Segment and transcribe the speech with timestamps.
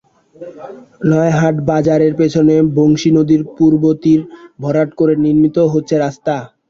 [1.01, 4.19] নয়ারহাট বাজারের পেছনে বংশী নদীর পূর্ব তীর
[4.59, 6.35] ভরাট করে নির্মিত হচ্ছে রাস্তা।